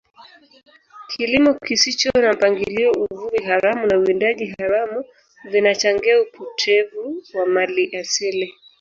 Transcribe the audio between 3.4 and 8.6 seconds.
haramu na uwindaji haramu vinachangia upotevu wa mali asili